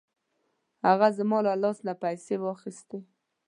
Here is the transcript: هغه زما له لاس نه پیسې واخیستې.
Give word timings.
هغه 0.87 1.07
زما 1.17 1.37
له 1.45 1.53
لاس 1.63 1.77
نه 1.87 1.93
پیسې 2.03 2.35
واخیستې. 2.39 2.99